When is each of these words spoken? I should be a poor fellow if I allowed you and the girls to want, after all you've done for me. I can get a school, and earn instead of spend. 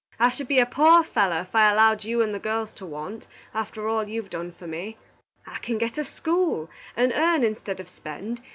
I 0.19 0.29
should 0.29 0.47
be 0.47 0.57
a 0.57 0.65
poor 0.65 1.03
fellow 1.03 1.41
if 1.41 1.53
I 1.53 1.69
allowed 1.71 2.05
you 2.05 2.23
and 2.23 2.33
the 2.33 2.39
girls 2.39 2.73
to 2.73 2.87
want, 2.87 3.27
after 3.53 3.87
all 3.87 4.07
you've 4.07 4.31
done 4.31 4.51
for 4.51 4.65
me. 4.65 4.97
I 5.45 5.59
can 5.59 5.77
get 5.77 5.99
a 5.99 6.03
school, 6.03 6.71
and 6.97 7.13
earn 7.15 7.43
instead 7.43 7.79
of 7.79 7.87
spend. 7.87 8.41